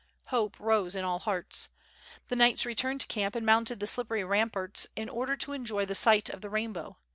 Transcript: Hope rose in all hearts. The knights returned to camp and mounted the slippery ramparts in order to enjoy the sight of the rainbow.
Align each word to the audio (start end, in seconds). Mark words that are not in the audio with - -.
Hope 0.33 0.59
rose 0.59 0.95
in 0.95 1.05
all 1.05 1.19
hearts. 1.19 1.69
The 2.29 2.35
knights 2.35 2.65
returned 2.65 3.01
to 3.01 3.07
camp 3.07 3.35
and 3.35 3.45
mounted 3.45 3.79
the 3.79 3.85
slippery 3.85 4.23
ramparts 4.23 4.87
in 4.95 5.07
order 5.09 5.37
to 5.37 5.53
enjoy 5.53 5.85
the 5.85 5.93
sight 5.93 6.27
of 6.27 6.41
the 6.41 6.49
rainbow. 6.49 6.97